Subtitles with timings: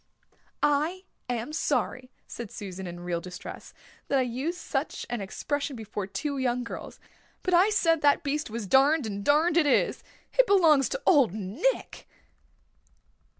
[0.63, 3.71] "I am sorry," said Susan in real distress,
[4.07, 6.99] "that I used such an expression before two young girls.
[7.43, 10.03] But I said that beast was darned, and darned it is.
[10.33, 12.07] It belongs to Old Nick."